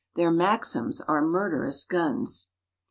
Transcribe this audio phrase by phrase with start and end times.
[0.15, 2.47] Their Maxims are murderous guns!